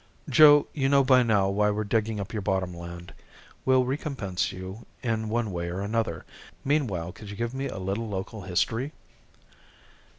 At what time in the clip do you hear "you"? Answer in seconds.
0.73-0.89, 4.51-4.87, 7.29-7.35